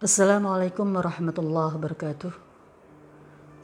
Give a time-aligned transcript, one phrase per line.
[0.00, 2.32] Assalamualaikum warahmatullahi wabarakatuh.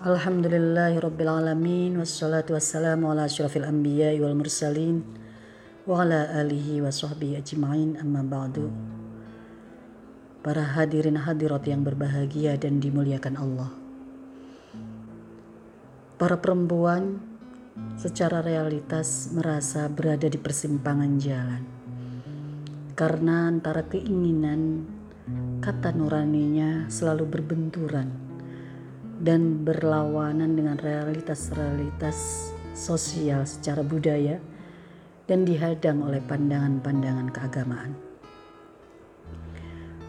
[0.05, 5.01] Alhamdulillahi rabbil alamin wassalatu wassalamu ala asyrafil anbiya wal mursalin
[5.89, 8.69] wa ala alihi wa sahbihi ajma'in amma ba'du.
[10.45, 13.86] Para hadirin hadirat yang berbahagia dan dimuliakan Allah.
[16.17, 17.21] Para perempuan
[18.01, 21.63] secara realitas merasa berada di persimpangan jalan.
[22.97, 24.89] Karena antara keinginan
[25.61, 28.09] kata nuraninya selalu berbenturan
[29.21, 34.41] dan berlawanan dengan realitas-realitas sosial secara budaya
[35.29, 37.93] dan dihadang oleh pandangan-pandangan keagamaan.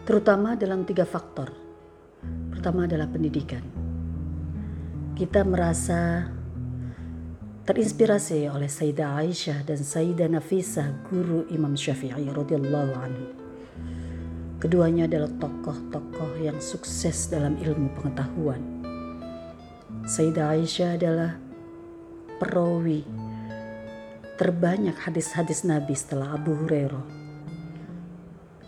[0.08, 1.52] Terutama dalam tiga faktor.
[2.48, 3.77] Pertama adalah pendidikan.
[5.18, 6.30] Kita merasa
[7.66, 13.26] terinspirasi oleh Sayyidah Aisyah dan Sayyidah Nafisah guru Imam Syafi'i radhiyallahu anhu
[14.62, 18.62] Keduanya adalah tokoh-tokoh yang sukses dalam ilmu pengetahuan.
[20.06, 21.34] Sayyidah Aisyah adalah
[22.38, 23.02] perawi
[24.38, 27.06] terbanyak hadis-hadis Nabi setelah Abu Hurairah.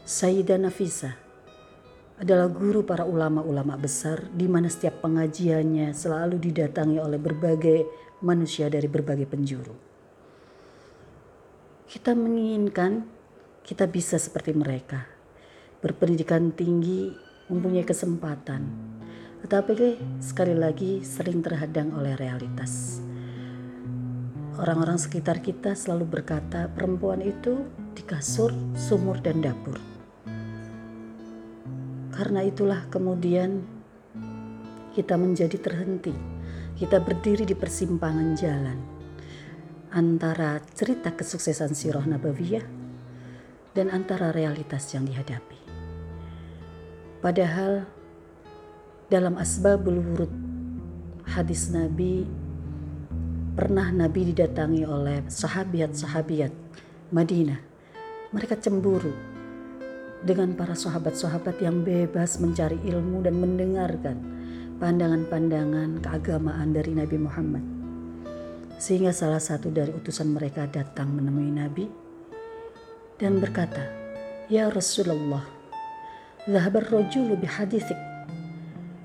[0.03, 1.15] Sayyidah Nafisa
[2.21, 7.89] adalah guru para ulama-ulama besar di mana setiap pengajiannya selalu didatangi oleh berbagai
[8.21, 9.73] manusia dari berbagai penjuru.
[11.89, 13.09] Kita menginginkan
[13.65, 15.21] kita bisa seperti mereka
[15.81, 17.09] berpendidikan tinggi
[17.49, 18.69] mempunyai kesempatan,
[19.41, 23.01] tetapi sekali lagi sering terhadang oleh realitas.
[24.61, 27.65] Orang-orang sekitar kita selalu berkata perempuan itu
[27.97, 30.00] di kasur, sumur, dan dapur.
[32.21, 33.65] Karena itulah kemudian
[34.93, 36.13] kita menjadi terhenti.
[36.77, 38.77] Kita berdiri di persimpangan jalan
[39.89, 42.61] antara cerita kesuksesan sirah nabawiyah
[43.73, 45.57] dan antara realitas yang dihadapi.
[47.25, 47.89] Padahal
[49.09, 50.33] dalam asbabul wurud
[51.25, 52.29] hadis Nabi
[53.57, 56.53] pernah Nabi didatangi oleh sahabiat-sahabiat
[57.17, 57.61] Madinah.
[58.37, 59.30] Mereka cemburu
[60.21, 64.17] dengan para sahabat-sahabat yang bebas mencari ilmu dan mendengarkan
[64.77, 67.65] pandangan-pandangan keagamaan dari Nabi Muhammad.
[68.81, 71.85] Sehingga salah satu dari utusan mereka datang menemui Nabi
[73.21, 73.85] dan berkata,
[74.49, 75.45] "Ya Rasulullah,
[76.49, 77.99] zahabar rajulu bihadithik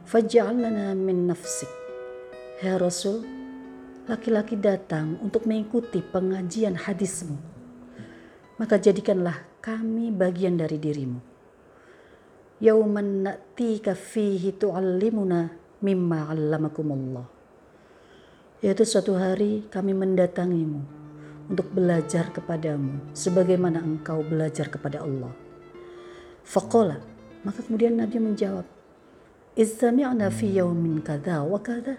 [0.07, 1.67] Faja'alana min nafsik."
[2.63, 3.27] Ya Rasul,
[4.07, 7.35] laki-laki datang untuk mengikuti pengajian hadismu.
[8.55, 11.17] Maka jadikanlah kami bagian dari dirimu.
[12.61, 15.49] Yauman na'tika fihi tu'allimuna
[15.81, 17.25] mimma 'allamakumullah.
[18.61, 20.81] Yaitu suatu hari kami mendatangimu
[21.49, 25.33] untuk belajar kepadamu sebagaimana engkau belajar kepada Allah.
[26.45, 27.01] Faqala
[27.41, 28.69] maka kemudian Nabi menjawab,
[29.57, 31.97] Istami'na fi yaumin kada wa kada,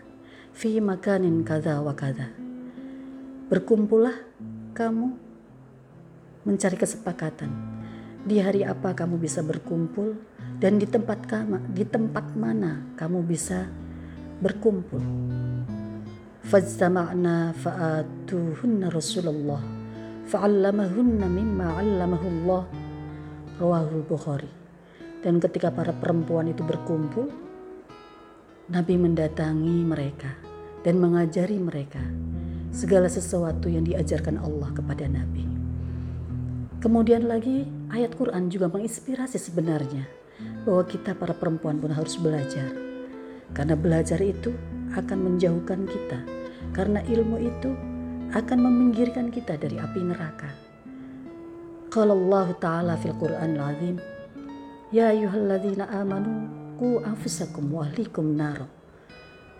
[0.55, 2.31] fi makanin kada wa kada.
[3.51, 4.15] Berkumpullah
[4.71, 5.26] kamu
[6.47, 7.51] mencari kesepakatan.
[8.23, 10.15] Di hari apa kamu bisa berkumpul
[10.63, 13.67] dan di tempat kamu, di tempat mana kamu bisa
[14.39, 15.03] berkumpul.
[16.47, 19.59] Fajtama'na fa'atuhunna Rasulullah
[20.31, 22.63] fa'allamahunna mimma 'allamahu Allah
[23.59, 24.51] rawahu Bukhari.
[25.27, 27.27] Dan ketika para perempuan itu berkumpul,
[28.71, 30.31] Nabi mendatangi mereka
[30.87, 32.03] dan mengajari mereka
[32.71, 35.56] segala sesuatu yang diajarkan Allah kepada Nabi.
[36.77, 40.05] Kemudian lagi ayat Quran juga menginspirasi sebenarnya
[40.69, 42.69] bahwa kita para perempuan pun harus belajar.
[43.57, 44.53] Karena belajar itu
[44.93, 46.21] akan menjauhkan kita.
[46.77, 47.73] Karena ilmu itu
[48.37, 50.51] akan meminggirkan kita dari api neraka.
[51.89, 53.97] Kalau Allah Ta'ala fil Quran al-Azim
[54.95, 58.71] Ya ayuhalladzina amanu ku anfusakum wa ahlikum nar.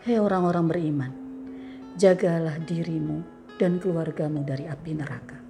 [0.07, 1.13] Hei orang-orang beriman,
[1.99, 3.27] jagalah dirimu
[3.59, 5.46] dan keluargamu dari api neraka.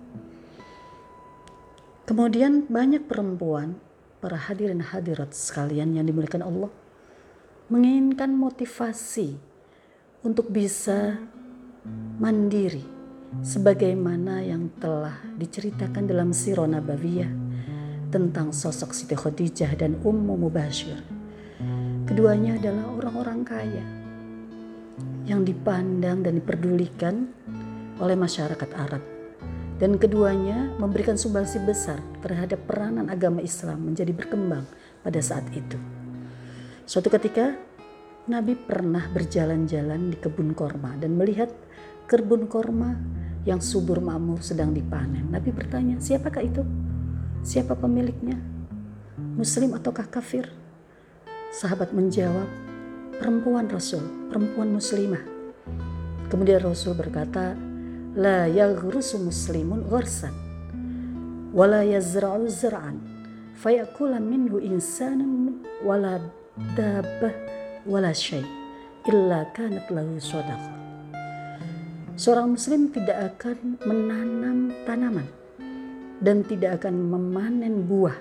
[2.07, 3.83] Kemudian banyak perempuan,
[4.23, 6.71] para hadirin hadirat sekalian yang dimuliakan Allah,
[7.67, 9.35] menginginkan motivasi
[10.23, 11.19] untuk bisa
[12.23, 12.87] mandiri
[13.43, 17.31] sebagaimana yang telah diceritakan dalam sirah nabawiyah
[18.15, 21.03] tentang sosok Siti Khadijah dan Ummu Mubashir.
[22.07, 23.85] Keduanya adalah orang-orang kaya
[25.27, 27.27] yang dipandang dan diperdulikan
[27.99, 29.16] oleh masyarakat Arab.
[29.77, 34.65] Dan keduanya memberikan sumbangsi besar terhadap peranan agama Islam menjadi berkembang
[35.05, 35.77] pada saat itu.
[36.89, 37.53] Suatu ketika
[38.27, 41.53] Nabi pernah berjalan-jalan di kebun korma dan melihat
[42.09, 42.97] kebun korma
[43.47, 45.31] yang subur makmur sedang dipanen.
[45.31, 46.67] Nabi bertanya, siapakah itu?
[47.47, 48.35] Siapa pemiliknya?
[49.39, 50.51] Muslim ataukah kafir?
[51.55, 52.51] Sahabat menjawab,
[53.23, 55.23] perempuan Rasul, perempuan muslimah.
[56.27, 57.55] Kemudian Rasul berkata,
[58.17, 60.33] La yaghrusu muslimun gharsan,
[61.53, 62.97] wala yazra'u zra'an,
[63.61, 66.25] fayakula minhu insanun wala
[66.73, 67.37] dabah
[67.85, 68.41] wala syai
[69.05, 70.73] illa kanat lahu sadaqah.
[72.17, 75.29] Seorang muslim tidak akan menanam tanaman
[76.25, 78.17] dan tidak akan memanen buah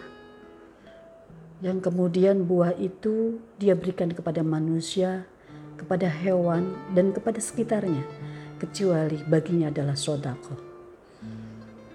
[1.64, 5.24] yang kemudian buah itu dia berikan kepada manusia,
[5.80, 8.04] kepada hewan dan kepada sekitarnya
[8.60, 10.56] kecuali baginya adalah sodako.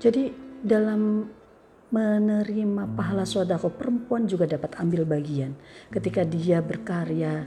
[0.00, 1.24] Jadi dalam
[1.90, 5.58] menerima pahala sodako perempuan juga dapat ambil bagian
[5.90, 7.44] ketika dia berkarya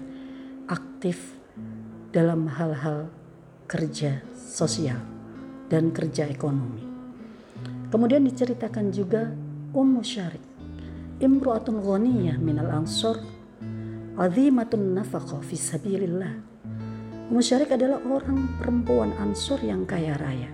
[0.68, 1.40] aktif
[2.12, 3.08] dalam hal-hal
[3.66, 5.00] kerja sosial
[5.72, 6.84] dan kerja ekonomi.
[7.90, 9.34] Kemudian diceritakan juga
[9.74, 10.44] Ummu Syarik,
[11.18, 13.18] imru'atun ghaniyah minal ansor,
[14.18, 16.53] azimatun nafaqah fi sabilillah.
[17.32, 20.52] Ummu Syarik adalah orang perempuan ansor yang kaya raya.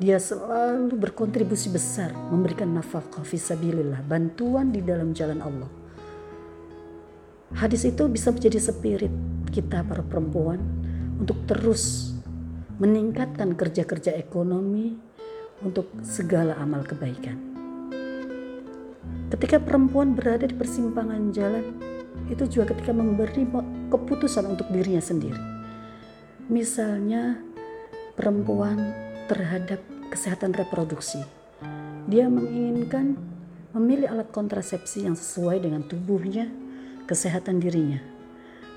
[0.00, 5.68] Dia selalu berkontribusi besar memberikan nafkah fisabilillah, bantuan di dalam jalan Allah.
[7.52, 9.12] Hadis itu bisa menjadi spirit
[9.52, 10.62] kita para perempuan
[11.20, 12.16] untuk terus
[12.80, 14.96] meningkatkan kerja-kerja ekonomi
[15.60, 17.36] untuk segala amal kebaikan.
[19.28, 21.76] Ketika perempuan berada di persimpangan jalan,
[22.32, 23.44] itu juga ketika memberi
[23.90, 25.38] keputusan untuk dirinya sendiri.
[26.46, 27.42] Misalnya
[28.14, 28.94] perempuan
[29.26, 31.22] terhadap kesehatan reproduksi.
[32.10, 33.14] Dia menginginkan
[33.70, 36.50] memilih alat kontrasepsi yang sesuai dengan tubuhnya
[37.06, 38.02] kesehatan dirinya.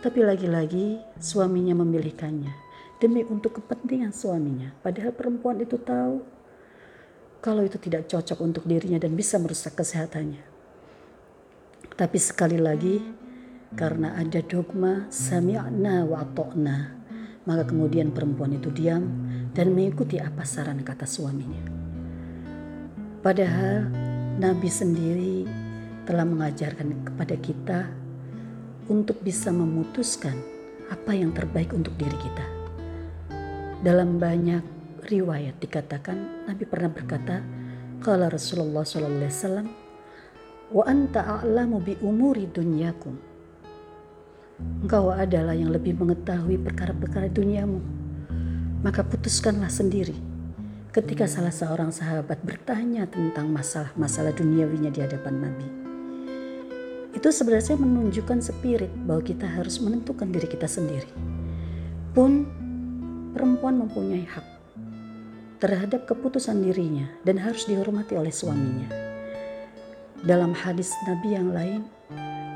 [0.02, 2.54] Tapi lagi-lagi suaminya memilihkannya
[3.02, 4.76] demi untuk kepentingan suaminya.
[4.84, 6.22] Padahal perempuan itu tahu
[7.44, 10.40] kalau itu tidak cocok untuk dirinya dan bisa merusak kesehatannya.
[11.94, 13.23] Tapi sekali lagi
[13.74, 16.78] karena ada dogma sami'na wa ta'na,
[17.50, 19.04] maka kemudian perempuan itu diam
[19.54, 21.64] dan mengikuti apa saran kata suaminya.
[23.24, 23.90] Padahal
[24.38, 25.36] Nabi sendiri
[26.04, 27.80] telah mengajarkan kepada kita
[28.92, 30.36] untuk bisa memutuskan
[30.92, 32.46] apa yang terbaik untuk diri kita.
[33.84, 34.64] Dalam banyak
[35.08, 37.40] riwayat dikatakan Nabi pernah berkata,
[38.04, 39.68] kalau Rasulullah wasallam,
[40.76, 43.33] "Wa anta a'lamu bi umuri dunyakum."
[44.84, 47.80] Engkau adalah yang lebih mengetahui perkara-perkara duniamu.
[48.84, 50.16] Maka putuskanlah sendiri.
[50.92, 55.68] Ketika salah seorang sahabat bertanya tentang masalah-masalah duniawinya di hadapan Nabi,
[57.16, 61.08] itu sebenarnya menunjukkan spirit bahwa kita harus menentukan diri kita sendiri.
[62.12, 62.46] Pun
[63.34, 64.46] perempuan mempunyai hak
[65.64, 68.92] terhadap keputusan dirinya dan harus dihormati oleh suaminya.
[70.28, 71.82] Dalam hadis Nabi yang lain,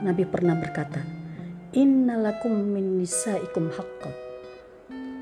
[0.03, 1.16] Nabi pernah berkata,
[1.75, 4.15] Innalakum min nisaikum haqqan.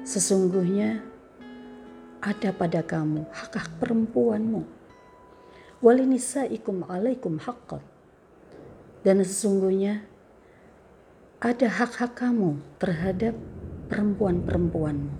[0.05, 1.01] Sesungguhnya
[2.21, 4.61] ada pada kamu hak-hak perempuanmu.
[5.81, 7.81] Walinisaikum alaikum haqqan
[9.01, 10.05] dan sesungguhnya
[11.41, 13.33] ada hak-hak kamu terhadap
[13.89, 15.13] perempuan-perempuanmu.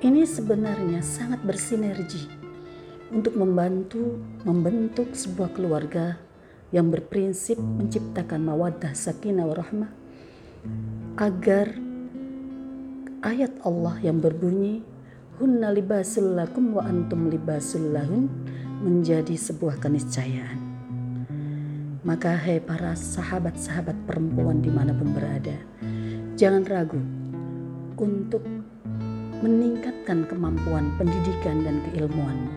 [0.00, 2.24] Ini sebenarnya sangat bersinergi
[3.08, 6.16] untuk membantu membentuk sebuah keluarga
[6.70, 9.90] yang berprinsip menciptakan mawaddah sakinah warahmah
[11.18, 11.74] agar
[13.26, 14.86] ayat Allah yang berbunyi
[15.42, 18.30] hunna libasul lakum wa antum libasul lahun
[18.80, 20.58] menjadi sebuah keniscayaan.
[22.00, 25.52] Maka hai para sahabat-sahabat perempuan di mana pun berada,
[26.32, 27.02] jangan ragu
[28.00, 28.40] untuk
[29.44, 32.52] meningkatkan kemampuan pendidikan dan keilmuanmu.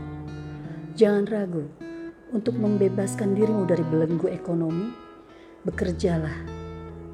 [0.96, 1.67] Jangan ragu
[2.33, 4.89] untuk membebaskan dirimu dari belenggu ekonomi.
[5.63, 6.33] Bekerjalah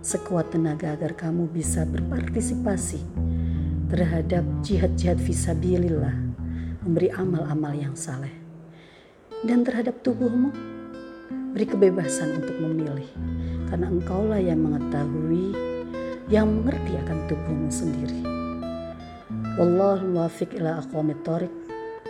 [0.01, 3.03] sekuat tenaga agar kamu bisa berpartisipasi
[3.91, 6.15] terhadap jihad-jihad visabilillah,
[6.81, 8.33] memberi amal-amal yang saleh.
[9.45, 10.49] Dan terhadap tubuhmu,
[11.49, 13.09] Beri kebebasan untuk memilih,
[13.73, 15.49] karena engkaulah yang mengetahui,
[16.29, 18.21] yang mengerti akan tubuhmu sendiri.
[19.57, 21.49] Wallahu muwafiq ila aqwamit thoriq.